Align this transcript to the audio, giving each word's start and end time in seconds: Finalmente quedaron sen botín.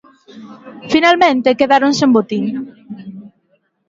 Finalmente 0.91 1.57
quedaron 1.59 1.91
sen 1.99 2.09
botín. 2.17 2.45